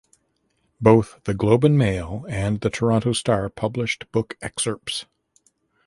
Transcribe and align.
Both 0.81 1.19
"The 1.25 1.35
Globe 1.35 1.63
and 1.63 1.77
Mail" 1.77 2.25
and 2.27 2.59
the 2.61 2.71
"Toronto 2.71 3.13
Star" 3.13 3.49
published 3.49 4.11
book 4.11 4.35
excerpts. 4.41 5.05